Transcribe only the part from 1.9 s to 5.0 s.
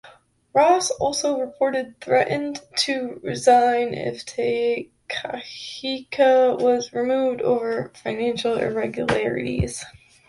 threaten to resign if Te